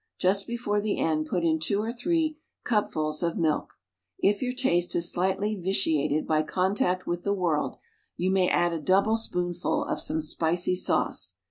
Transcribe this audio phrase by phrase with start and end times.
[0.17, 3.75] Just before the end put in two or three cupfuls of milk.
[4.17, 7.75] If your taste is slightly vitiated by contact with the world
[8.17, 11.35] you may add a double spoonful of some spicy sauce.